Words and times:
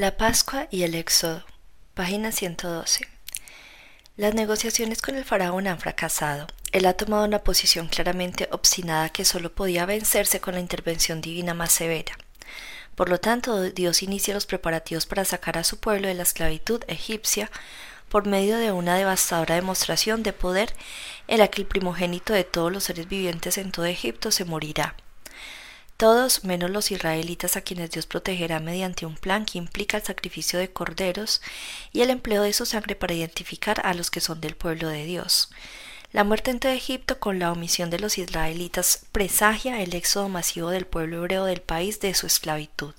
La 0.00 0.16
Pascua 0.16 0.66
y 0.70 0.84
el 0.84 0.94
Éxodo. 0.94 1.44
Página 1.92 2.32
112. 2.32 3.06
Las 4.16 4.32
negociaciones 4.32 5.02
con 5.02 5.14
el 5.14 5.26
faraón 5.26 5.66
han 5.66 5.78
fracasado. 5.78 6.46
Él 6.72 6.86
ha 6.86 6.94
tomado 6.94 7.26
una 7.26 7.40
posición 7.40 7.86
claramente 7.86 8.48
obstinada 8.50 9.10
que 9.10 9.26
solo 9.26 9.52
podía 9.52 9.84
vencerse 9.84 10.40
con 10.40 10.54
la 10.54 10.60
intervención 10.60 11.20
divina 11.20 11.52
más 11.52 11.72
severa. 11.72 12.16
Por 12.94 13.10
lo 13.10 13.20
tanto, 13.20 13.60
Dios 13.60 14.02
inicia 14.02 14.32
los 14.32 14.46
preparativos 14.46 15.04
para 15.04 15.26
sacar 15.26 15.58
a 15.58 15.64
su 15.64 15.78
pueblo 15.78 16.08
de 16.08 16.14
la 16.14 16.22
esclavitud 16.22 16.82
egipcia 16.88 17.50
por 18.08 18.26
medio 18.26 18.56
de 18.56 18.72
una 18.72 18.96
devastadora 18.96 19.56
demostración 19.56 20.22
de 20.22 20.32
poder 20.32 20.72
en 21.28 21.40
la 21.40 21.48
que 21.48 21.60
el 21.60 21.68
primogénito 21.68 22.32
de 22.32 22.44
todos 22.44 22.72
los 22.72 22.84
seres 22.84 23.06
vivientes 23.06 23.58
en 23.58 23.70
todo 23.70 23.84
Egipto 23.84 24.30
se 24.30 24.46
morirá 24.46 24.94
todos 26.00 26.44
menos 26.44 26.70
los 26.70 26.90
israelitas 26.92 27.58
a 27.58 27.60
quienes 27.60 27.90
Dios 27.90 28.06
protegerá 28.06 28.58
mediante 28.58 29.04
un 29.04 29.16
plan 29.16 29.44
que 29.44 29.58
implica 29.58 29.98
el 29.98 30.02
sacrificio 30.02 30.58
de 30.58 30.72
corderos 30.72 31.42
y 31.92 32.00
el 32.00 32.08
empleo 32.08 32.42
de 32.42 32.54
su 32.54 32.64
sangre 32.64 32.94
para 32.96 33.12
identificar 33.12 33.82
a 33.84 33.92
los 33.92 34.10
que 34.10 34.22
son 34.22 34.40
del 34.40 34.56
pueblo 34.56 34.88
de 34.88 35.04
Dios. 35.04 35.50
La 36.10 36.24
muerte 36.24 36.52
en 36.52 36.58
todo 36.58 36.72
Egipto 36.72 37.20
con 37.20 37.38
la 37.38 37.52
omisión 37.52 37.90
de 37.90 37.98
los 37.98 38.16
israelitas 38.16 39.04
presagia 39.12 39.82
el 39.82 39.94
éxodo 39.94 40.30
masivo 40.30 40.70
del 40.70 40.86
pueblo 40.86 41.18
hebreo 41.18 41.44
del 41.44 41.60
país 41.60 42.00
de 42.00 42.14
su 42.14 42.26
esclavitud. 42.26 42.94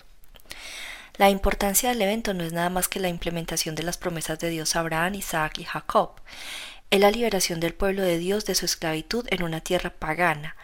La 1.17 1.31
importancia 1.31 1.89
del 1.89 2.03
evento 2.03 2.35
no 2.35 2.43
es 2.43 2.53
nada 2.53 2.69
más 2.69 2.87
que 2.87 2.99
la 2.99 3.09
implementación 3.09 3.73
de 3.73 3.81
las 3.81 3.97
promesas 3.97 4.37
de 4.37 4.51
Dios 4.51 4.75
a 4.75 4.81
Abraham, 4.81 5.15
Isaac 5.15 5.57
y 5.57 5.63
Jacob. 5.63 6.11
Es 6.91 6.99
la 6.99 7.09
liberación 7.09 7.59
del 7.61 7.73
pueblo 7.73 8.03
de 8.03 8.19
Dios 8.19 8.45
de 8.45 8.53
su 8.53 8.65
esclavitud 8.65 9.25
en 9.31 9.41
una 9.41 9.61
tierra 9.61 9.89
pagana, 9.89 10.55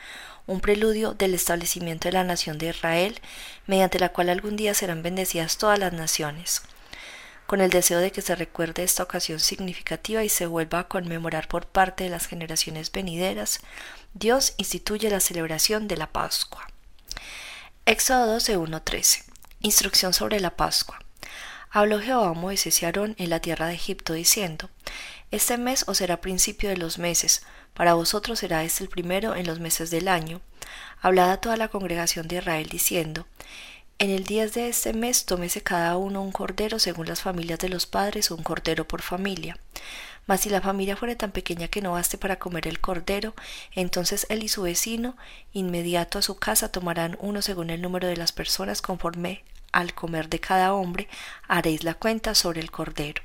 un 0.48 0.62
preludio 0.62 1.14
del 1.14 1.34
establecimiento 1.34 2.08
de 2.08 2.14
la 2.14 2.24
nación 2.24 2.58
de 2.58 2.70
Israel, 2.70 3.20
mediante 3.68 4.00
la 4.00 4.10
cual 4.10 4.30
algún 4.30 4.55
día 4.55 4.74
serán 4.74 5.04
bendecidas 5.04 5.58
todas 5.58 5.78
las 5.78 5.94
naciones. 5.94 6.64
Con 7.46 7.62
el 7.62 7.70
deseo 7.70 8.00
de 8.00 8.12
que 8.12 8.22
se 8.22 8.36
recuerde 8.36 8.84
esta 8.84 9.04
ocasión 9.04 9.40
significativa 9.40 10.24
y 10.24 10.30
se 10.30 10.48
vuelva 10.48 10.80
a 10.80 10.88
conmemorar 10.88 11.48
por 11.48 11.66
parte 11.66 12.05
de 12.05 12.10
las 12.10 12.26
generaciones 12.26 12.91
venideras, 12.91 13.60
Dios 14.13 14.54
instituye 14.58 15.10
la 15.10 15.20
celebración 15.20 15.88
de 15.88 15.98
la 15.98 16.08
Pascua. 16.08 16.68
Éxodo 17.86 18.26
12, 18.34 19.24
Instrucción 19.62 20.14
sobre 20.14 20.40
la 20.40 20.58
Pascua. 20.58 20.99
Habló 21.70 22.02
Jehová 22.02 22.30
a 22.30 22.34
Moisés 22.34 22.82
y 22.82 22.86
Aarón 22.86 23.16
en 23.18 23.30
la 23.30 23.40
tierra 23.40 23.68
de 23.68 23.76
Egipto, 23.76 24.14
diciendo: 24.14 24.70
Este 25.30 25.58
mes 25.58 25.84
os 25.90 25.98
será 25.98 26.22
principio 26.22 26.70
de 26.70 26.78
los 26.78 27.00
meses, 27.00 27.42
para 27.74 27.96
vosotros 27.96 28.40
será 28.40 28.64
este 28.64 28.86
el 28.86 28.90
primero 28.90 29.36
en 29.36 29.46
los 29.46 29.60
meses 29.60 29.90
del 29.90 30.08
año. 30.08 30.40
Hablad 31.02 31.32
a 31.32 31.42
toda 31.42 31.58
la 31.58 31.68
congregación 31.68 32.30
de 32.30 32.38
Israel, 32.38 32.70
diciendo: 32.70 33.28
En 34.00 34.10
el 34.10 34.24
día 34.24 34.48
de 34.48 34.70
este 34.70 34.94
mes 34.94 35.26
tómese 35.26 35.62
cada 35.62 35.98
uno 35.98 36.22
un 36.22 36.32
cordero 36.32 36.80
según 36.80 37.08
las 37.08 37.22
familias 37.22 37.60
de 37.60 37.68
los 37.68 37.86
padres, 37.86 38.32
un 38.32 38.42
cordero 38.42 38.88
por 38.88 39.02
familia. 39.02 39.58
Mas 40.28 40.42
si 40.42 40.50
la 40.50 40.62
familia 40.62 40.96
fuere 40.96 41.18
tan 41.18 41.32
pequeña 41.32 41.68
que 41.68 41.82
no 41.82 41.92
baste 41.92 42.18
para 42.18 42.40
comer 42.40 42.66
el 42.66 42.80
cordero, 42.80 43.36
entonces 43.74 44.28
él 44.30 44.44
y 44.44 44.48
su 44.48 44.62
vecino, 44.62 45.18
inmediato 45.52 46.20
a 46.20 46.22
su 46.22 46.38
casa, 46.38 46.72
tomarán 46.72 47.18
uno 47.20 47.42
según 47.42 47.70
el 47.70 47.82
número 47.82 48.08
de 48.08 48.16
las 48.16 48.32
personas 48.32 48.82
conforme 48.82 49.44
al 49.74 49.94
comer 49.94 50.30
de 50.30 50.40
cada 50.40 50.74
hombre, 50.74 51.10
haréis 51.50 51.84
la 51.84 51.96
cuenta 51.96 52.34
sobre 52.34 52.62
el 52.62 52.72
cordero. 52.72 53.22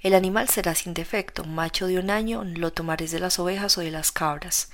El 0.00 0.14
animal 0.14 0.48
será 0.48 0.74
sin 0.74 0.94
defecto, 0.94 1.44
macho 1.44 1.86
de 1.86 1.98
un 1.98 2.10
año, 2.10 2.44
lo 2.44 2.72
tomaréis 2.72 3.10
de 3.12 3.20
las 3.20 3.38
ovejas 3.38 3.78
o 3.78 3.80
de 3.80 3.90
las 3.90 4.12
cabras, 4.12 4.70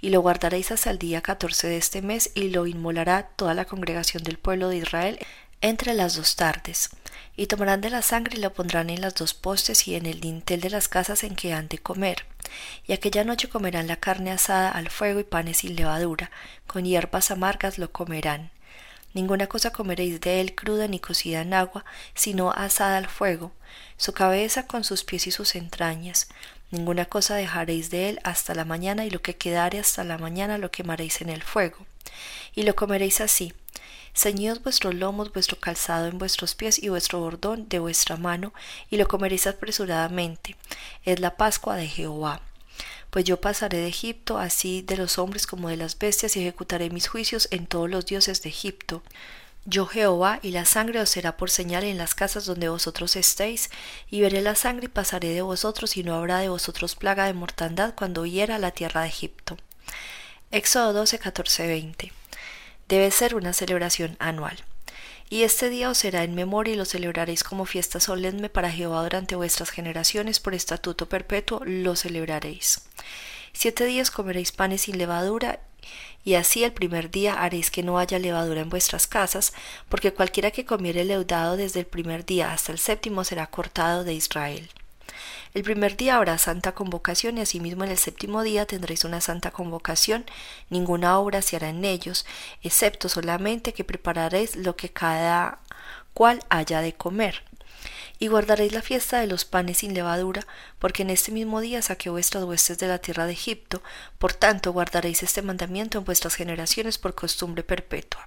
y 0.00 0.10
lo 0.10 0.20
guardaréis 0.20 0.72
hasta 0.72 0.90
el 0.90 0.98
día 0.98 1.20
catorce 1.22 1.68
de 1.68 1.76
este 1.76 2.02
mes, 2.02 2.30
y 2.34 2.48
lo 2.50 2.66
inmolará 2.66 3.28
toda 3.36 3.54
la 3.54 3.64
congregación 3.64 4.22
del 4.22 4.38
pueblo 4.38 4.68
de 4.68 4.78
Israel 4.78 5.18
entre 5.60 5.94
las 5.94 6.16
dos 6.16 6.36
tardes. 6.36 6.90
Y 7.36 7.46
tomarán 7.46 7.80
de 7.80 7.90
la 7.90 8.02
sangre 8.02 8.36
y 8.36 8.40
lo 8.40 8.52
pondrán 8.52 8.90
en 8.90 9.00
las 9.00 9.14
dos 9.14 9.32
postes 9.32 9.88
y 9.88 9.94
en 9.94 10.06
el 10.06 10.20
dintel 10.20 10.60
de 10.60 10.70
las 10.70 10.88
casas 10.88 11.24
en 11.24 11.34
que 11.36 11.54
han 11.54 11.68
de 11.68 11.78
comer. 11.78 12.26
Y 12.86 12.92
aquella 12.92 13.24
noche 13.24 13.48
comerán 13.48 13.86
la 13.86 13.96
carne 13.96 14.32
asada 14.32 14.70
al 14.70 14.90
fuego 14.90 15.20
y 15.20 15.24
panes 15.24 15.58
sin 15.58 15.76
levadura, 15.76 16.30
con 16.66 16.84
hierbas 16.84 17.30
amargas 17.30 17.78
lo 17.78 17.90
comerán 17.92 18.50
Ninguna 19.14 19.46
cosa 19.46 19.70
comeréis 19.70 20.20
de 20.20 20.40
él 20.40 20.54
cruda 20.54 20.88
ni 20.88 20.98
cocida 20.98 21.42
en 21.42 21.52
agua, 21.52 21.84
sino 22.14 22.50
asada 22.50 22.96
al 22.96 23.08
fuego, 23.08 23.52
su 23.96 24.12
cabeza 24.12 24.66
con 24.66 24.84
sus 24.84 25.04
pies 25.04 25.26
y 25.26 25.30
sus 25.30 25.54
entrañas. 25.54 26.28
Ninguna 26.70 27.04
cosa 27.04 27.34
dejaréis 27.34 27.90
de 27.90 28.08
él 28.08 28.20
hasta 28.24 28.54
la 28.54 28.64
mañana, 28.64 29.04
y 29.04 29.10
lo 29.10 29.20
que 29.20 29.36
quedare 29.36 29.78
hasta 29.78 30.04
la 30.04 30.16
mañana 30.16 30.56
lo 30.56 30.70
quemaréis 30.70 31.20
en 31.20 31.28
el 31.28 31.42
fuego. 31.42 31.86
Y 32.54 32.62
lo 32.62 32.74
comeréis 32.74 33.20
así. 33.20 33.52
Ceñidos 34.14 34.62
vuestros 34.62 34.94
lomos, 34.94 35.32
vuestro 35.32 35.58
calzado 35.60 36.06
en 36.06 36.18
vuestros 36.18 36.54
pies 36.54 36.82
y 36.82 36.88
vuestro 36.88 37.20
bordón 37.20 37.68
de 37.68 37.78
vuestra 37.78 38.16
mano, 38.16 38.54
y 38.90 38.96
lo 38.96 39.06
comeréis 39.08 39.46
apresuradamente. 39.46 40.56
Es 41.04 41.20
la 41.20 41.36
Pascua 41.36 41.76
de 41.76 41.86
Jehová 41.86 42.40
pues 43.12 43.26
yo 43.26 43.42
pasaré 43.42 43.76
de 43.76 43.88
Egipto, 43.88 44.38
así 44.38 44.80
de 44.80 44.96
los 44.96 45.18
hombres 45.18 45.46
como 45.46 45.68
de 45.68 45.76
las 45.76 45.98
bestias, 45.98 46.34
y 46.34 46.40
ejecutaré 46.40 46.88
mis 46.88 47.08
juicios 47.08 47.46
en 47.50 47.66
todos 47.66 47.90
los 47.90 48.06
dioses 48.06 48.40
de 48.40 48.48
Egipto. 48.48 49.02
Yo 49.66 49.84
Jehová, 49.84 50.40
y 50.40 50.52
la 50.52 50.64
sangre 50.64 50.98
os 50.98 51.10
será 51.10 51.36
por 51.36 51.50
señal 51.50 51.84
en 51.84 51.98
las 51.98 52.14
casas 52.14 52.46
donde 52.46 52.70
vosotros 52.70 53.14
estéis, 53.16 53.68
y 54.10 54.22
veré 54.22 54.40
la 54.40 54.54
sangre 54.54 54.86
y 54.86 54.88
pasaré 54.88 55.34
de 55.34 55.42
vosotros, 55.42 55.98
y 55.98 56.04
no 56.04 56.14
habrá 56.14 56.38
de 56.38 56.48
vosotros 56.48 56.94
plaga 56.94 57.26
de 57.26 57.34
mortandad 57.34 57.92
cuando 57.94 58.24
hiera 58.24 58.58
la 58.58 58.70
tierra 58.70 59.02
de 59.02 59.08
Egipto. 59.08 59.58
Éxodo 60.50 60.94
12, 60.94 61.18
14, 61.18 61.66
20. 61.66 62.12
Debe 62.88 63.10
ser 63.10 63.34
una 63.34 63.52
celebración 63.52 64.16
anual. 64.20 64.64
Y 65.32 65.44
este 65.44 65.70
día 65.70 65.88
os 65.88 65.96
será 65.96 66.24
en 66.24 66.34
memoria 66.34 66.74
y 66.74 66.76
lo 66.76 66.84
celebraréis 66.84 67.42
como 67.42 67.64
fiesta 67.64 68.00
solemne 68.00 68.50
para 68.50 68.70
Jehová 68.70 69.02
durante 69.02 69.34
vuestras 69.34 69.70
generaciones, 69.70 70.40
por 70.40 70.52
estatuto 70.52 71.08
perpetuo 71.08 71.62
lo 71.64 71.96
celebraréis. 71.96 72.82
Siete 73.54 73.86
días 73.86 74.10
comeréis 74.10 74.52
panes 74.52 74.82
sin 74.82 74.98
levadura, 74.98 75.60
y 76.22 76.34
así 76.34 76.64
el 76.64 76.74
primer 76.74 77.10
día 77.10 77.42
haréis 77.42 77.70
que 77.70 77.82
no 77.82 77.98
haya 77.98 78.18
levadura 78.18 78.60
en 78.60 78.68
vuestras 78.68 79.06
casas, 79.06 79.54
porque 79.88 80.12
cualquiera 80.12 80.50
que 80.50 80.66
comiere 80.66 81.02
leudado 81.02 81.56
desde 81.56 81.80
el 81.80 81.86
primer 81.86 82.26
día 82.26 82.52
hasta 82.52 82.70
el 82.70 82.78
séptimo 82.78 83.24
será 83.24 83.46
cortado 83.46 84.04
de 84.04 84.12
Israel. 84.12 84.68
El 85.54 85.64
primer 85.64 85.98
día 85.98 86.16
habrá 86.16 86.38
santa 86.38 86.72
convocación 86.72 87.36
y 87.36 87.42
asimismo 87.42 87.84
en 87.84 87.90
el 87.90 87.98
séptimo 87.98 88.42
día 88.42 88.64
tendréis 88.64 89.04
una 89.04 89.20
santa 89.20 89.50
convocación. 89.50 90.24
Ninguna 90.70 91.18
obra 91.18 91.42
se 91.42 91.56
hará 91.56 91.68
en 91.68 91.84
ellos, 91.84 92.24
excepto 92.62 93.10
solamente 93.10 93.74
que 93.74 93.84
prepararéis 93.84 94.56
lo 94.56 94.76
que 94.76 94.88
cada 94.88 95.58
cual 96.14 96.42
haya 96.48 96.80
de 96.80 96.94
comer. 96.94 97.42
Y 98.18 98.28
guardaréis 98.28 98.72
la 98.72 98.80
fiesta 98.80 99.20
de 99.20 99.26
los 99.26 99.44
panes 99.44 99.78
sin 99.78 99.92
levadura, 99.92 100.46
porque 100.78 101.02
en 101.02 101.10
este 101.10 101.32
mismo 101.32 101.60
día 101.60 101.82
saqué 101.82 102.08
vuestras 102.08 102.44
huestes 102.44 102.78
de 102.78 102.88
la 102.88 102.98
tierra 102.98 103.26
de 103.26 103.32
Egipto, 103.32 103.82
por 104.18 104.32
tanto 104.32 104.72
guardaréis 104.72 105.22
este 105.22 105.42
mandamiento 105.42 105.98
en 105.98 106.04
vuestras 106.04 106.34
generaciones 106.34 106.96
por 106.96 107.14
costumbre 107.14 107.62
perpetua. 107.62 108.26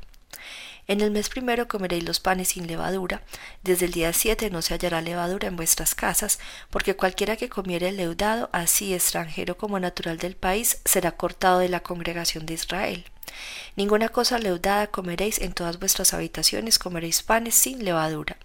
En 0.88 1.02
el 1.02 1.10
mes 1.10 1.30
primero 1.30 1.68
comeréis 1.68 2.04
los 2.04 2.20
panes 2.20 2.50
sin 2.50 2.68
levadura, 2.68 3.24
desde 3.64 3.88
el 3.88 3.92
día 3.92 4.14
siete 4.14 4.52
no 4.52 4.62
se 4.62 4.76
hallará 4.76 5.02
levadura 5.02 5.48
en 5.48 5.56
vuestras 5.56 5.96
casas, 5.96 6.40
porque 6.70 6.96
cualquiera 6.96 7.38
que 7.38 7.50
comiere 7.50 7.90
el 7.90 7.98
leudado, 7.98 8.50
así 8.54 8.94
extranjero 8.94 9.58
como 9.58 9.80
natural 9.80 10.18
del 10.18 10.36
país, 10.36 10.82
será 10.86 11.12
cortado 11.12 11.60
de 11.60 11.70
la 11.70 11.80
congregación 11.80 12.46
de 12.46 12.54
Israel. 12.54 13.06
Ninguna 13.76 14.10
cosa 14.10 14.38
leudada 14.38 14.88
comeréis 14.88 15.40
en 15.42 15.54
todas 15.54 15.80
vuestras 15.80 16.14
habitaciones, 16.14 16.78
comeréis 16.78 17.24
panes 17.24 17.56
sin 17.56 17.84
levadura. 17.84 18.38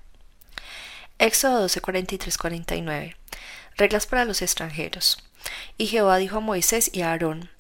Éxodo 1.18 1.60
12, 1.60 1.82
49. 1.82 3.16
Reglas 3.76 4.06
para 4.06 4.24
los 4.24 4.40
extranjeros. 4.40 5.22
Y 5.76 5.86
Jehová 5.86 6.16
dijo 6.16 6.38
a 6.38 6.40
Moisés 6.40 6.90
y 6.94 7.02
a 7.02 7.10
Aarón, 7.10 7.50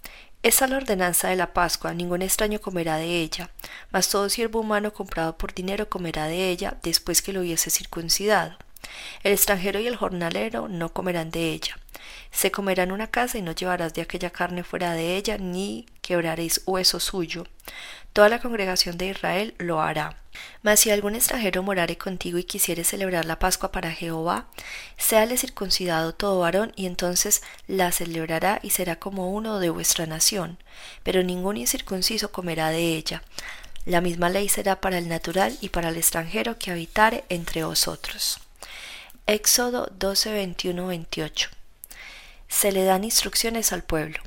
esta 0.42 0.64
es 0.64 0.70
la 0.70 0.78
ordenanza 0.78 1.28
de 1.28 1.36
la 1.36 1.52
Pascua, 1.52 1.92
ningún 1.92 2.22
extraño 2.22 2.60
comerá 2.60 2.96
de 2.96 3.20
ella, 3.20 3.50
mas 3.90 4.08
todo 4.08 4.30
siervo 4.30 4.60
humano 4.60 4.92
comprado 4.92 5.36
por 5.36 5.52
dinero 5.52 5.90
comerá 5.90 6.26
de 6.26 6.48
ella 6.48 6.78
después 6.82 7.20
que 7.20 7.34
lo 7.34 7.40
hubiese 7.40 7.68
circuncidado. 7.68 8.56
El 9.22 9.32
extranjero 9.32 9.80
y 9.80 9.86
el 9.86 9.96
jornalero 9.96 10.68
no 10.68 10.92
comerán 10.92 11.30
de 11.30 11.52
ella. 11.52 11.78
Se 12.30 12.50
comerá 12.50 12.84
en 12.84 12.92
una 12.92 13.08
casa 13.08 13.38
y 13.38 13.42
no 13.42 13.52
llevarás 13.52 13.94
de 13.94 14.02
aquella 14.02 14.30
carne 14.30 14.64
fuera 14.64 14.92
de 14.92 15.16
ella, 15.16 15.36
ni 15.38 15.86
quebraréis 16.00 16.62
hueso 16.66 17.00
suyo. 17.00 17.46
Toda 18.12 18.28
la 18.28 18.40
congregación 18.40 18.98
de 18.98 19.06
Israel 19.06 19.54
lo 19.58 19.80
hará. 19.80 20.16
Mas 20.62 20.80
si 20.80 20.90
algún 20.90 21.14
extranjero 21.14 21.62
morare 21.62 21.96
contigo 21.96 22.38
y 22.38 22.44
quisiere 22.44 22.84
celebrar 22.84 23.24
la 23.24 23.38
Pascua 23.38 23.72
para 23.72 23.92
Jehová, 23.92 24.46
séale 24.96 25.36
circuncidado 25.36 26.14
todo 26.14 26.40
varón, 26.40 26.72
y 26.76 26.86
entonces 26.86 27.42
la 27.66 27.92
celebrará 27.92 28.60
y 28.62 28.70
será 28.70 28.96
como 28.96 29.30
uno 29.30 29.58
de 29.58 29.70
vuestra 29.70 30.06
nación. 30.06 30.58
Pero 31.02 31.22
ningún 31.22 31.56
incircunciso 31.56 32.32
comerá 32.32 32.70
de 32.70 32.96
ella. 32.96 33.22
La 33.84 34.00
misma 34.00 34.28
ley 34.28 34.48
será 34.48 34.80
para 34.80 34.98
el 34.98 35.08
natural 35.08 35.56
y 35.60 35.70
para 35.70 35.88
el 35.88 35.96
extranjero 35.96 36.58
que 36.58 36.70
habitare 36.70 37.24
entre 37.28 37.64
vosotros. 37.64 38.40
Éxodo 39.26 39.86
12, 39.96 40.32
28. 40.32 41.50
Se 42.48 42.72
le 42.72 42.82
dan 42.82 43.04
instrucciones 43.04 43.72
al 43.72 43.84
pueblo. 43.84 44.18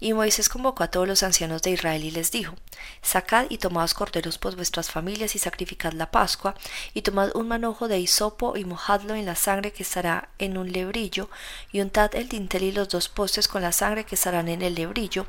Y 0.00 0.12
Moisés 0.12 0.50
convocó 0.50 0.82
a 0.82 0.90
todos 0.90 1.08
los 1.08 1.22
ancianos 1.22 1.62
de 1.62 1.70
Israel 1.70 2.04
y 2.04 2.10
les 2.10 2.30
dijo, 2.30 2.54
Sacad 3.00 3.46
y 3.48 3.56
tomaos 3.56 3.94
corderos 3.94 4.36
por 4.36 4.54
vuestras 4.54 4.90
familias 4.90 5.34
y 5.34 5.38
sacrificad 5.38 5.94
la 5.94 6.10
Pascua, 6.10 6.54
y 6.92 7.02
tomad 7.02 7.34
un 7.34 7.48
manojo 7.48 7.88
de 7.88 7.98
hisopo 7.98 8.56
y 8.58 8.66
mojadlo 8.66 9.14
en 9.14 9.24
la 9.24 9.34
sangre 9.34 9.72
que 9.72 9.82
estará 9.82 10.28
en 10.38 10.58
un 10.58 10.70
lebrillo, 10.70 11.30
y 11.72 11.80
untad 11.80 12.14
el 12.14 12.28
dintel 12.28 12.64
y 12.64 12.72
los 12.72 12.90
dos 12.90 13.08
postes 13.08 13.48
con 13.48 13.62
la 13.62 13.72
sangre 13.72 14.04
que 14.04 14.14
estarán 14.14 14.48
en 14.48 14.60
el 14.60 14.74
lebrillo, 14.74 15.26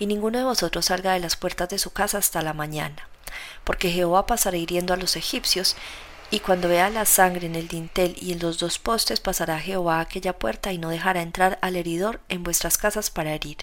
y 0.00 0.06
ninguno 0.06 0.38
de 0.38 0.44
vosotros 0.44 0.86
salga 0.86 1.12
de 1.12 1.20
las 1.20 1.36
puertas 1.36 1.68
de 1.68 1.78
su 1.78 1.92
casa 1.92 2.18
hasta 2.18 2.42
la 2.42 2.52
mañana. 2.52 3.08
Porque 3.62 3.90
Jehová 3.90 4.26
pasará 4.26 4.56
hiriendo 4.56 4.92
a 4.92 4.96
los 4.96 5.14
egipcios, 5.14 5.76
y 6.30 6.40
cuando 6.40 6.68
vea 6.68 6.90
la 6.90 7.04
sangre 7.04 7.46
en 7.46 7.54
el 7.54 7.68
dintel 7.68 8.16
y 8.20 8.32
en 8.32 8.40
los 8.40 8.58
dos 8.58 8.78
postes, 8.78 9.20
pasará 9.20 9.60
Jehová 9.60 9.98
a 9.98 10.00
aquella 10.00 10.38
puerta 10.38 10.72
y 10.72 10.78
no 10.78 10.90
dejará 10.90 11.22
entrar 11.22 11.58
al 11.62 11.76
heridor 11.76 12.20
en 12.28 12.42
vuestras 12.42 12.78
casas 12.78 13.10
para 13.10 13.32
herir. 13.34 13.58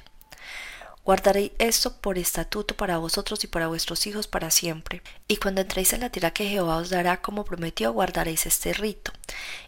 Guardaréis 1.06 1.52
esto 1.60 1.98
por 1.98 2.18
estatuto 2.18 2.78
para 2.78 2.98
vosotros 2.98 3.44
y 3.44 3.48
para 3.48 3.68
vuestros 3.68 4.08
hijos 4.08 4.28
para 4.28 4.50
siempre. 4.52 5.02
Y 5.28 5.36
cuando 5.36 5.60
entréis 5.60 5.92
en 5.92 6.00
la 6.00 6.10
tierra 6.10 6.32
que 6.32 6.48
Jehová 6.48 6.78
os 6.78 6.90
dará 6.90 7.22
como 7.22 7.44
prometió, 7.44 7.92
guardaréis 7.92 8.46
este 8.46 8.72
rito. 8.72 9.12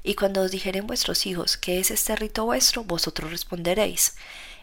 Y 0.02 0.16
cuando 0.16 0.42
os 0.42 0.52
dijeren 0.52 0.88
vuestros 0.88 1.26
hijos, 1.26 1.58
¿qué 1.58 1.80
es 1.80 1.92
este 1.92 2.16
rito 2.16 2.46
vuestro? 2.46 2.86
Vosotros 2.86 3.32
responderéis. 3.32 4.16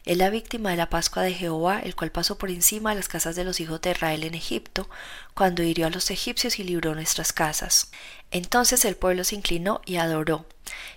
Es 0.05 0.17
la 0.17 0.31
víctima 0.31 0.71
de 0.71 0.77
la 0.77 0.91
Pascua 0.91 1.23
de 1.23 1.33
Jehová, 1.33 1.79
el 1.79 1.95
cual 1.95 2.11
pasó 2.11 2.37
por 2.37 2.51
encima 2.51 2.91
de 2.91 2.97
las 2.97 3.07
casas 3.07 3.37
de 3.37 3.45
los 3.45 3.61
hijos 3.61 3.81
de 3.81 3.93
Israel 3.93 4.25
en 4.25 4.35
Egipto, 4.35 4.91
cuando 5.33 5.63
hirió 5.63 5.87
a 5.87 5.91
los 5.91 6.11
egipcios 6.11 6.59
y 6.59 6.65
libró 6.65 6.97
nuestras 6.97 7.33
casas. 7.33 7.93
Entonces 8.33 8.85
el 8.85 8.97
pueblo 8.97 9.23
se 9.23 9.37
inclinó 9.37 9.81
y 9.87 9.97
adoró. 9.97 10.45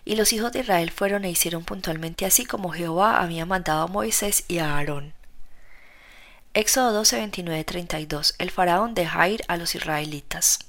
Y 0.05 0.15
los 0.15 0.33
hijos 0.33 0.51
de 0.53 0.61
Israel 0.61 0.89
fueron 0.89 1.23
e 1.23 1.29
hicieron 1.29 1.63
puntualmente 1.63 2.25
así 2.25 2.45
como 2.45 2.71
Jehová 2.71 3.21
había 3.21 3.45
mandado 3.45 3.83
a 3.83 3.87
Moisés 3.87 4.43
y 4.47 4.57
a 4.57 4.75
Aarón. 4.75 5.13
Éxodo 6.55 6.91
12, 6.91 7.17
29, 7.17 7.63
32. 7.63 8.33
El 8.39 8.49
faraón 8.49 8.95
deja 8.95 9.29
ir 9.29 9.43
a 9.47 9.57
los 9.57 9.75
israelitas. 9.75 10.64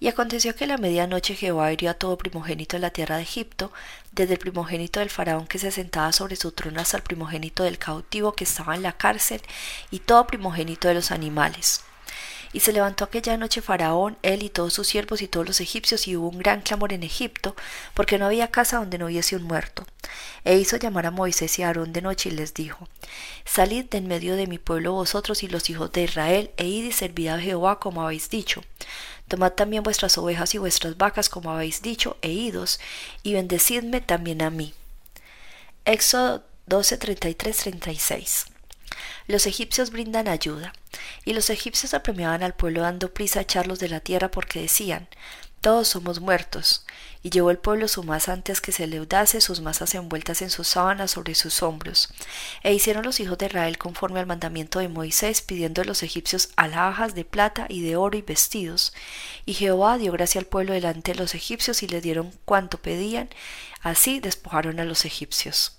Y 0.00 0.08
aconteció 0.08 0.54
que 0.54 0.64
a 0.64 0.68
la 0.68 0.78
medianoche 0.78 1.34
Jehová 1.34 1.72
hirió 1.72 1.90
a 1.90 1.94
todo 1.94 2.18
primogénito 2.18 2.76
en 2.76 2.82
la 2.82 2.90
tierra 2.90 3.16
de 3.16 3.22
Egipto, 3.22 3.72
desde 4.12 4.34
el 4.34 4.38
primogénito 4.38 5.00
del 5.00 5.10
faraón 5.10 5.46
que 5.46 5.58
se 5.58 5.72
sentaba 5.72 6.12
sobre 6.12 6.36
su 6.36 6.52
trono 6.52 6.80
hasta 6.80 6.96
el 6.96 7.02
primogénito 7.02 7.64
del 7.64 7.78
cautivo 7.78 8.32
que 8.32 8.44
estaba 8.44 8.76
en 8.76 8.82
la 8.82 8.92
cárcel, 8.92 9.42
y 9.90 9.98
todo 10.00 10.26
primogénito 10.26 10.88
de 10.88 10.94
los 10.94 11.10
animales. 11.10 11.82
Y 12.52 12.60
se 12.60 12.72
levantó 12.72 13.04
aquella 13.04 13.36
noche 13.36 13.62
Faraón, 13.62 14.16
él 14.22 14.42
y 14.42 14.48
todos 14.48 14.72
sus 14.72 14.86
siervos 14.86 15.22
y 15.22 15.28
todos 15.28 15.46
los 15.46 15.60
egipcios, 15.60 16.08
y 16.08 16.16
hubo 16.16 16.28
un 16.28 16.38
gran 16.38 16.62
clamor 16.62 16.92
en 16.92 17.02
Egipto, 17.02 17.54
porque 17.94 18.18
no 18.18 18.26
había 18.26 18.50
casa 18.50 18.78
donde 18.78 18.98
no 18.98 19.06
hubiese 19.06 19.36
un 19.36 19.42
muerto. 19.42 19.86
E 20.44 20.56
hizo 20.56 20.76
llamar 20.76 21.06
a 21.06 21.10
Moisés 21.10 21.58
y 21.58 21.62
a 21.62 21.68
Aarón 21.68 21.92
de 21.92 22.02
noche 22.02 22.30
y 22.30 22.32
les 22.32 22.54
dijo, 22.54 22.88
Salid 23.44 23.86
de 23.86 23.98
en 23.98 24.08
medio 24.08 24.36
de 24.36 24.46
mi 24.46 24.58
pueblo 24.58 24.92
vosotros 24.92 25.42
y 25.42 25.48
los 25.48 25.68
hijos 25.70 25.92
de 25.92 26.04
Israel, 26.04 26.50
e 26.56 26.66
id 26.66 26.84
y 26.84 26.92
servid 26.92 27.28
a 27.28 27.40
Jehová 27.40 27.78
como 27.80 28.02
habéis 28.02 28.30
dicho. 28.30 28.62
Tomad 29.28 29.52
también 29.52 29.82
vuestras 29.82 30.16
ovejas 30.16 30.54
y 30.54 30.58
vuestras 30.58 30.96
vacas 30.96 31.28
como 31.28 31.50
habéis 31.50 31.82
dicho, 31.82 32.16
e 32.22 32.30
idos, 32.30 32.80
y 33.22 33.34
bendecidme 33.34 34.00
también 34.00 34.42
a 34.42 34.50
mí. 34.50 34.72
Éxodo 35.84 36.44
12, 36.66 36.98
36 36.98 38.57
los 39.28 39.46
egipcios 39.46 39.90
brindan 39.90 40.26
ayuda, 40.26 40.72
y 41.24 41.34
los 41.34 41.50
egipcios 41.50 41.94
apremiaban 41.94 42.42
al 42.42 42.54
pueblo 42.54 42.82
dando 42.82 43.14
prisa 43.14 43.38
a 43.38 43.42
echarlos 43.42 43.78
de 43.78 43.88
la 43.88 44.00
tierra 44.00 44.30
porque 44.30 44.60
decían, 44.60 45.08
todos 45.60 45.88
somos 45.88 46.20
muertos. 46.20 46.86
Y 47.22 47.30
llevó 47.30 47.50
el 47.50 47.58
pueblo 47.58 47.88
su 47.88 48.04
masa 48.04 48.32
antes 48.32 48.60
que 48.60 48.70
se 48.70 48.86
leudase, 48.86 49.40
sus 49.40 49.60
masas 49.60 49.94
envueltas 49.94 50.40
en 50.40 50.50
sus 50.50 50.68
sábanas 50.68 51.10
sobre 51.10 51.34
sus 51.34 51.62
hombros. 51.62 52.08
E 52.62 52.72
hicieron 52.72 53.04
los 53.04 53.18
hijos 53.18 53.36
de 53.38 53.46
Israel 53.46 53.76
conforme 53.76 54.20
al 54.20 54.26
mandamiento 54.26 54.78
de 54.78 54.88
Moisés, 54.88 55.42
pidiendo 55.42 55.82
a 55.82 55.84
los 55.84 56.04
egipcios 56.04 56.50
alhajas 56.56 57.14
de 57.14 57.24
plata 57.24 57.66
y 57.68 57.82
de 57.82 57.96
oro 57.96 58.16
y 58.16 58.22
vestidos. 58.22 58.92
Y 59.46 59.54
Jehová 59.54 59.98
dio 59.98 60.12
gracia 60.12 60.40
al 60.40 60.46
pueblo 60.46 60.74
delante 60.74 61.12
de 61.12 61.18
los 61.18 61.34
egipcios 61.34 61.82
y 61.82 61.88
le 61.88 62.00
dieron 62.00 62.32
cuanto 62.44 62.78
pedían, 62.78 63.28
así 63.82 64.20
despojaron 64.20 64.78
a 64.78 64.84
los 64.84 65.04
egipcios. 65.04 65.76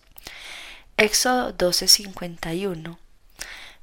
Éxodo 0.98 1.54
12:51 1.57 2.98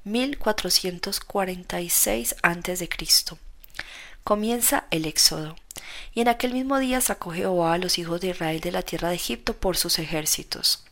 1446 0.06 2.36
a.C. 2.40 2.88
Comienza 4.22 4.84
el 4.92 5.04
Éxodo. 5.04 5.56
Y 6.14 6.20
en 6.20 6.28
aquel 6.28 6.52
mismo 6.52 6.78
día 6.78 7.00
sacó 7.00 7.32
Jehová 7.32 7.74
a 7.74 7.78
los 7.78 7.98
hijos 7.98 8.20
de 8.20 8.28
Israel 8.28 8.60
de 8.60 8.70
la 8.70 8.82
tierra 8.82 9.08
de 9.08 9.16
Egipto 9.16 9.54
por 9.54 9.76
sus 9.76 9.98
ejércitos. 9.98 10.84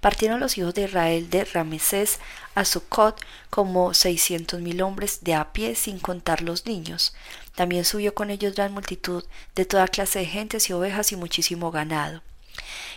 Partieron 0.00 0.38
los 0.38 0.56
hijos 0.58 0.74
de 0.74 0.84
Israel 0.84 1.28
de 1.28 1.44
Ramesés 1.44 2.20
a 2.54 2.64
Sucot 2.64 3.20
como 3.50 3.94
seiscientos 3.94 4.60
mil 4.60 4.80
hombres 4.82 5.24
de 5.24 5.34
a 5.34 5.52
pie 5.52 5.74
sin 5.74 5.98
contar 5.98 6.40
los 6.40 6.64
niños. 6.64 7.16
También 7.56 7.84
subió 7.84 8.14
con 8.14 8.30
ellos 8.30 8.54
gran 8.54 8.72
multitud 8.72 9.24
de 9.56 9.64
toda 9.64 9.88
clase 9.88 10.20
de 10.20 10.26
gentes 10.26 10.70
y 10.70 10.72
ovejas 10.72 11.10
y 11.10 11.16
muchísimo 11.16 11.72
ganado 11.72 12.22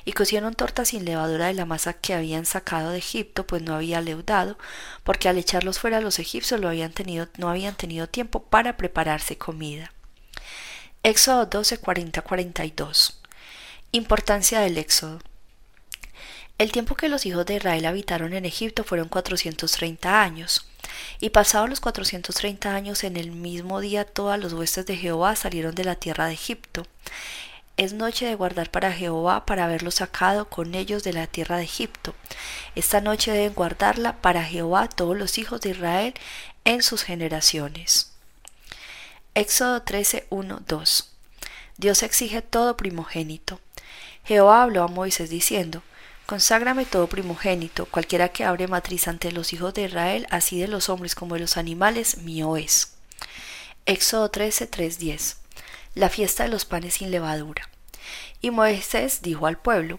y 0.06 0.14
cocieron 0.14 0.54
tortas 0.54 0.90
sin 0.90 1.06
levadura 1.06 1.48
de 1.48 1.54
la 1.54 1.66
masa 1.66 1.94
que 1.94 2.14
habían 2.14 2.46
sacado 2.46 2.92
de 2.92 3.00
Egipto, 3.00 3.48
pues 3.48 3.62
no 3.62 3.76
había 3.76 4.02
leudado, 4.02 4.58
porque 5.04 5.30
al 5.30 5.38
echarlos 5.38 5.80
fuera 5.80 6.02
los 6.02 6.20
egipcios 6.20 6.60
lo 6.60 6.68
habían 6.68 6.92
tenido, 6.92 7.28
no 7.38 7.50
habían 7.50 7.76
tenido 7.76 8.08
tiempo 8.08 8.44
para 8.44 8.78
prepararse 8.78 9.38
comida. 9.38 9.92
Éxodo 11.04 11.46
12, 11.46 11.80
40, 11.80 12.22
42. 12.22 13.22
Importancia 13.92 14.60
del 14.60 14.78
Éxodo. 14.78 15.20
El 16.58 16.72
tiempo 16.72 16.96
que 16.96 17.10
los 17.10 17.26
hijos 17.26 17.46
de 17.46 17.56
Israel 17.56 17.86
habitaron 17.86 18.34
en 18.34 18.46
Egipto 18.46 18.84
fueron 18.84 19.10
430 19.10 20.22
años. 20.22 20.66
Y 21.20 21.32
pasados 21.32 21.70
los 21.70 21.82
430 21.82 22.74
años, 22.74 23.04
en 23.04 23.18
el 23.18 23.32
mismo 23.32 23.82
día 23.82 24.06
todas 24.06 24.40
los 24.40 24.54
huestes 24.54 24.86
de 24.86 24.96
Jehová 24.96 25.36
salieron 25.36 25.76
de 25.76 25.84
la 25.84 25.96
tierra 25.96 26.28
de 26.28 26.34
Egipto. 26.34 26.88
Es 27.78 27.92
noche 27.92 28.26
de 28.26 28.36
guardar 28.36 28.72
para 28.72 28.94
Jehová 28.94 29.46
para 29.46 29.66
haberlos 29.66 29.96
sacado 29.96 30.50
con 30.50 30.76
ellos 30.76 31.04
de 31.04 31.12
la 31.12 31.28
tierra 31.28 31.58
de 31.58 31.66
Egipto. 31.66 32.16
Esta 32.74 33.02
noche 33.02 33.34
deben 33.34 33.54
guardarla 33.54 34.22
para 34.22 34.46
Jehová 34.46 34.88
todos 34.88 35.18
los 35.18 35.38
hijos 35.38 35.60
de 35.60 35.72
Israel 35.72 36.14
en 36.64 36.82
sus 36.82 37.04
generaciones. 37.04 38.14
Éxodo 39.34 39.82
13, 39.82 40.26
1, 40.30 40.62
2. 40.66 41.12
Dios 41.76 42.04
exige 42.04 42.42
todo 42.42 42.78
primogénito. 42.78 43.60
Jehová 44.24 44.64
habló 44.64 44.84
a 44.84 44.88
Moisés 44.88 45.30
diciendo, 45.30 45.84
Conságrame 46.26 46.86
todo 46.86 47.08
primogénito, 47.08 47.88
cualquiera 47.88 48.30
que 48.30 48.46
abre 48.46 48.70
matriz 48.70 49.10
ante 49.10 49.34
los 49.34 49.52
hijos 49.52 49.74
de 49.74 49.84
Israel, 49.84 50.28
así 50.32 50.60
de 50.62 50.70
los 50.70 50.88
hombres 50.88 51.14
como 51.14 51.36
de 51.36 51.42
los 51.42 51.58
animales, 51.58 52.20
mío 52.20 52.56
es. 52.56 52.94
Éxodo 53.86 54.32
13, 54.32 54.68
3, 54.68 54.98
10 54.98 55.45
la 55.96 56.10
fiesta 56.10 56.44
de 56.44 56.50
los 56.50 56.66
panes 56.66 56.96
sin 56.96 57.10
levadura. 57.10 57.70
Y 58.42 58.52
Moisés 58.52 59.22
dijo 59.22 59.48
al 59.48 59.58
pueblo, 59.58 59.98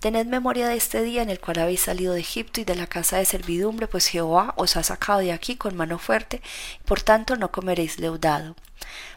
Tened 0.00 0.26
memoria 0.26 0.68
de 0.68 0.76
este 0.76 1.02
día 1.02 1.22
en 1.22 1.30
el 1.30 1.40
cual 1.40 1.58
habéis 1.58 1.80
salido 1.80 2.12
de 2.12 2.20
Egipto 2.20 2.60
y 2.60 2.64
de 2.64 2.74
la 2.74 2.86
casa 2.86 3.16
de 3.16 3.24
servidumbre, 3.24 3.88
pues 3.88 4.08
Jehová 4.08 4.52
os 4.56 4.76
ha 4.76 4.82
sacado 4.82 5.20
de 5.20 5.32
aquí 5.32 5.56
con 5.56 5.74
mano 5.74 5.98
fuerte, 5.98 6.42
por 6.84 7.00
tanto 7.00 7.36
no 7.36 7.50
comeréis 7.50 7.98
leudado. 7.98 8.56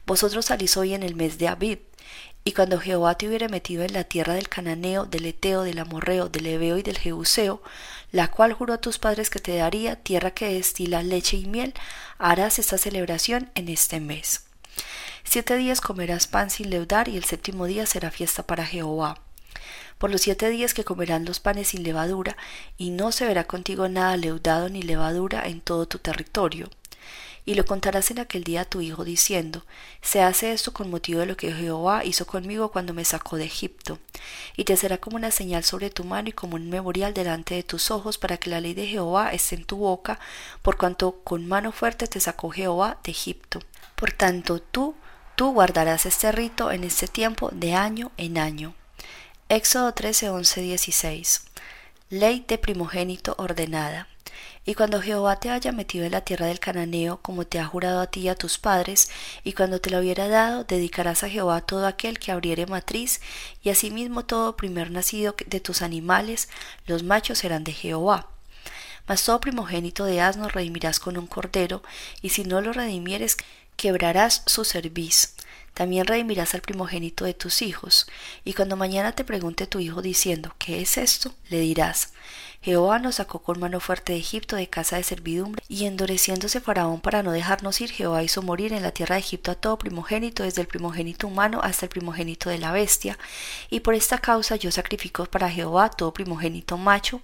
Vosotros 0.06 0.46
salís 0.46 0.78
hoy 0.78 0.94
en 0.94 1.04
el 1.04 1.16
mes 1.16 1.38
de 1.38 1.50
Abid, 1.50 1.80
y 2.46 2.54
cuando 2.54 2.80
Jehová 2.80 3.16
te 3.16 3.28
hubiere 3.28 3.50
metido 3.50 3.84
en 3.84 3.94
la 3.94 4.06
tierra 4.06 4.34
del 4.34 4.48
Cananeo, 4.48 5.06
del 5.06 5.26
Eteo, 5.26 5.64
del 5.64 5.80
Amorreo, 5.80 6.30
del 6.30 6.48
Ebeo 6.48 6.78
y 6.78 6.82
del 6.82 6.98
Jebuseo, 6.98 7.62
la 8.12 8.30
cual 8.30 8.54
juró 8.54 8.74
a 8.74 8.82
tus 8.82 8.98
padres 8.98 9.30
que 9.30 9.40
te 9.40 9.58
daría, 9.58 9.98
tierra 9.98 10.32
que 10.32 10.54
destila 10.54 11.04
leche 11.04 11.38
y 11.38 11.46
miel, 11.46 11.74
harás 12.18 12.58
esta 12.58 12.78
celebración 12.78 13.52
en 13.56 13.68
este 13.68 14.00
mes. 14.00 14.49
Siete 15.32 15.58
días 15.58 15.80
comerás 15.80 16.26
pan 16.26 16.50
sin 16.50 16.72
leudar 16.72 17.08
y 17.08 17.16
el 17.16 17.24
séptimo 17.24 17.68
día 17.68 17.86
será 17.86 18.10
fiesta 18.10 18.42
para 18.42 18.66
Jehová. 18.66 19.22
Por 20.00 20.10
los 20.10 20.22
siete 20.22 20.50
días 20.50 20.74
que 20.74 20.84
comerán 20.84 21.24
los 21.24 21.40
panes 21.40 21.68
sin 21.68 21.84
levadura, 21.84 22.36
y 22.80 22.90
no 22.90 23.12
se 23.12 23.28
verá 23.28 23.44
contigo 23.44 23.88
nada 23.90 24.18
leudado 24.18 24.70
ni 24.70 24.82
levadura 24.82 25.48
en 25.48 25.62
todo 25.62 25.88
tu 25.88 26.00
territorio. 26.00 26.72
Y 27.46 27.54
lo 27.54 27.64
contarás 27.64 28.10
en 28.10 28.18
aquel 28.18 28.44
día 28.44 28.62
a 28.62 28.66
tu 28.66 28.82
hijo, 28.82 29.04
diciendo, 29.04 29.64
Se 30.02 30.24
hace 30.24 30.52
esto 30.52 30.74
con 30.74 30.90
motivo 30.90 31.20
de 31.20 31.28
lo 31.28 31.38
que 31.38 31.54
Jehová 31.54 32.04
hizo 32.04 32.26
conmigo 32.26 32.72
cuando 32.72 32.96
me 32.96 33.06
sacó 33.06 33.38
de 33.38 33.46
Egipto. 33.46 34.00
Y 34.58 34.64
te 34.64 34.78
será 34.78 34.98
como 34.98 35.16
una 35.16 35.30
señal 35.30 35.64
sobre 35.64 35.92
tu 35.92 36.06
mano 36.06 36.30
y 36.30 36.34
como 36.34 36.56
un 36.56 36.72
memorial 36.72 37.14
delante 37.14 37.54
de 37.54 37.62
tus 37.62 37.92
ojos, 37.92 38.18
para 38.18 38.38
que 38.38 38.50
la 38.50 38.62
ley 38.62 38.74
de 38.74 38.88
Jehová 38.88 39.32
esté 39.32 39.58
en 39.58 39.66
tu 39.66 39.78
boca, 39.78 40.20
por 40.64 40.78
cuanto 40.78 41.22
con 41.24 41.46
mano 41.46 41.72
fuerte 41.72 42.08
te 42.08 42.20
sacó 42.20 42.50
Jehová 42.50 42.98
de 43.04 43.12
Egipto. 43.12 43.60
Por 43.96 44.12
tanto, 44.12 44.60
tú 44.62 44.96
Tú 45.40 45.54
guardarás 45.54 46.06
este 46.06 46.34
rito 46.34 46.70
en 46.70 46.84
este 46.84 47.08
tiempo 47.08 47.50
de 47.54 47.74
año 47.74 48.12
en 48.18 48.38
año. 48.38 48.74
Éxodo 49.48 49.94
13, 49.94 50.32
11, 50.32 50.60
16. 50.60 51.44
Ley 52.10 52.44
de 52.46 52.58
primogénito 52.58 53.36
ordenada. 53.38 54.10
Y 54.66 54.76
cuando 54.76 55.02
Jehová 55.02 55.40
te 55.40 55.50
haya 55.50 55.72
metido 55.72 56.04
en 56.04 56.12
la 56.12 56.26
tierra 56.26 56.48
del 56.48 56.60
cananeo, 56.60 57.22
como 57.22 57.48
te 57.48 57.58
ha 57.58 57.66
jurado 57.66 58.02
a 58.02 58.08
ti 58.08 58.20
y 58.20 58.28
a 58.28 58.36
tus 58.36 58.58
padres, 58.58 59.10
y 59.46 59.54
cuando 59.54 59.80
te 59.80 59.92
lo 59.92 60.00
hubiera 60.00 60.28
dado, 60.28 60.66
dedicarás 60.66 61.24
a 61.24 61.30
Jehová 61.30 61.62
todo 61.62 61.88
aquel 61.88 62.20
que 62.20 62.34
abriere 62.34 62.66
matriz, 62.66 63.22
y 63.64 63.70
asimismo 63.70 64.26
todo 64.26 64.58
primer 64.58 64.92
nacido 64.92 65.36
de 65.48 65.62
tus 65.62 65.82
animales, 65.82 66.50
los 66.86 67.04
machos 67.04 67.38
serán 67.38 67.64
de 67.64 67.72
Jehová 67.72 68.28
Mas 69.10 69.26
todo 69.26 69.42
primogénito 69.42 70.06
de 70.06 70.22
asno 70.22 70.48
redimirás 70.50 71.00
con 71.00 71.18
un 71.18 71.26
cordero, 71.26 71.82
y 72.22 72.30
si 72.30 72.44
no 72.44 72.62
lo 72.62 72.74
redimieres, 72.74 73.38
quebrarás 73.76 74.44
su 74.46 74.64
cerviz. 74.64 75.34
También 75.74 76.06
redimirás 76.06 76.54
al 76.54 76.62
primogénito 76.62 77.26
de 77.26 77.34
tus 77.34 77.64
hijos. 77.64 78.06
Y 78.46 78.54
cuando 78.54 78.76
mañana 78.76 79.14
te 79.14 79.24
pregunte 79.24 79.66
tu 79.66 79.80
hijo 79.80 80.04
diciendo, 80.04 80.54
¿qué 80.60 80.82
es 80.82 80.98
esto? 81.00 81.34
le 81.50 81.60
dirás, 81.60 82.14
Jehová 82.62 83.00
nos 83.00 83.16
sacó 83.16 83.40
con 83.40 83.58
mano 83.58 83.80
fuerte 83.80 84.12
de 84.12 84.20
Egipto 84.20 84.58
de 84.58 84.68
casa 84.68 84.98
de 84.98 85.04
servidumbre, 85.04 85.64
y 85.70 85.86
endureciéndose 85.86 86.60
Faraón 86.60 87.00
para 87.00 87.24
no 87.24 87.32
dejarnos 87.32 87.80
ir, 87.80 87.90
Jehová 87.90 88.22
hizo 88.22 88.42
morir 88.42 88.74
en 88.74 88.84
la 88.84 88.92
tierra 88.92 89.16
de 89.16 89.22
Egipto 89.22 89.52
a 89.52 89.56
todo 89.56 89.78
primogénito, 89.78 90.44
desde 90.44 90.62
el 90.62 90.68
primogénito 90.68 91.28
humano 91.28 91.62
hasta 91.64 91.86
el 91.86 91.90
primogénito 91.90 92.50
de 92.50 92.58
la 92.58 92.74
bestia, 92.74 93.18
y 93.70 93.80
por 93.80 93.96
esta 93.96 94.18
causa 94.18 94.58
yo 94.58 94.72
sacrifico 94.72 95.26
para 95.26 95.50
Jehová 95.50 95.90
todo 95.90 96.14
primogénito 96.14 96.78
macho, 96.78 97.22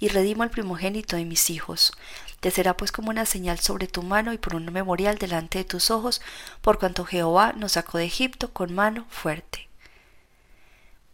y 0.00 0.08
redimo 0.08 0.42
al 0.42 0.50
primogénito 0.50 1.14
de 1.14 1.26
mis 1.26 1.48
hijos. 1.50 1.92
Te 2.40 2.50
será 2.50 2.76
pues 2.76 2.90
como 2.90 3.10
una 3.10 3.24
señal 3.24 3.60
sobre 3.60 3.86
tu 3.86 4.02
mano 4.02 4.32
y 4.32 4.38
por 4.38 4.56
un 4.56 4.64
memorial 4.72 5.16
delante 5.16 5.58
de 5.58 5.64
tus 5.64 5.92
ojos, 5.92 6.20
por 6.60 6.80
cuanto 6.80 7.04
Jehová 7.04 7.52
nos 7.52 7.72
sacó 7.72 7.98
de 7.98 8.06
Egipto 8.06 8.52
con 8.52 8.74
mano 8.74 9.06
fuerte. 9.10 9.68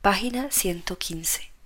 Página 0.00 0.50
115. 0.50 1.57